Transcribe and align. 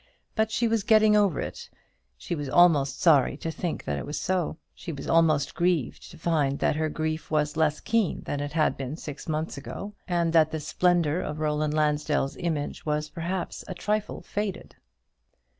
But 0.33 0.49
she 0.49 0.67
was 0.67 0.81
getting 0.83 1.15
over 1.15 1.39
it. 1.39 1.69
She 2.17 2.33
was 2.33 2.49
almost 2.49 2.99
sorry 2.99 3.37
to 3.37 3.51
think 3.51 3.83
that 3.85 3.99
it 3.99 4.05
was 4.07 4.19
so. 4.19 4.57
She 4.73 4.91
was 4.91 5.07
almost 5.07 5.53
grieved 5.53 6.09
to 6.09 6.17
find 6.17 6.57
that 6.57 6.75
her 6.75 6.89
grief 6.89 7.29
was 7.29 7.55
less 7.55 7.79
keen 7.79 8.23
than 8.23 8.39
it 8.39 8.53
had 8.53 8.75
been 8.77 8.95
six 8.97 9.29
months 9.29 9.57
ago, 9.59 9.93
and 10.07 10.33
that 10.33 10.49
the 10.49 10.59
splendour 10.59 11.19
of 11.19 11.39
Roland 11.39 11.75
Lansdell's 11.75 12.35
image 12.37 12.83
was 12.83 13.09
perhaps 13.11 13.63
a 13.67 13.75
trifle 13.75 14.23
faded. 14.23 14.75